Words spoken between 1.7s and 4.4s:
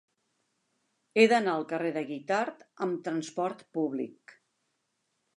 carrer de Guitard amb trasport públic.